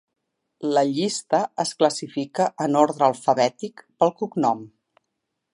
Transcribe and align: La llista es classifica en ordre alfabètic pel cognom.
La 0.77 0.81
llista 0.91 1.41
es 1.65 1.75
classifica 1.83 2.49
en 2.67 2.79
ordre 2.83 3.07
alfabètic 3.11 3.87
pel 4.01 4.19
cognom. 4.23 4.69